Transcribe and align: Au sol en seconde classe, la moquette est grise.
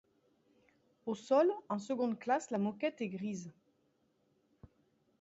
Au 1.05 1.13
sol 1.13 1.51
en 1.69 1.77
seconde 1.77 2.17
classe, 2.17 2.49
la 2.49 2.57
moquette 2.57 3.01
est 3.01 3.07
grise. 3.09 3.53